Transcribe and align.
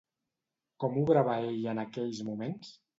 Com 0.85 0.97
obrava 1.03 1.37
ell 1.45 1.63
en 1.77 1.85
aquells 1.87 2.27
moments? 2.35 2.79